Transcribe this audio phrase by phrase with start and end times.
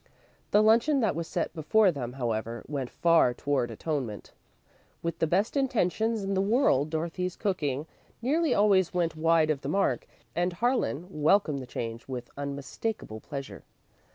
[0.49, 4.31] The luncheon that was set before them, however, went far toward atonement.
[5.03, 7.85] With the best intentions in the world, Dorothy's cooking
[8.19, 13.63] nearly always went wide of the mark, and Harlan welcomed the change with unmistakable pleasure.